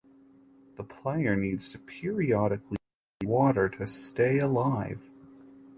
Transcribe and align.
The 0.77 0.83
player 0.83 1.35
needs 1.35 1.69
to 1.69 1.77
periodically 1.77 2.77
drink 3.19 3.31
water 3.31 3.69
to 3.69 3.85
stay 3.85 4.39
alive. 4.39 4.99